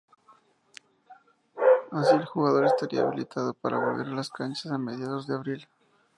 Así 1.91 2.15
el 2.15 2.25
jugador 2.25 2.65
estaría 2.65 3.03
habilitado 3.03 3.53
para 3.53 3.77
volver 3.77 4.07
a 4.07 4.15
las 4.15 4.31
canchas 4.31 4.71
a 4.71 4.79
mediados 4.79 5.27
de 5.27 5.35
abril. 5.35 5.67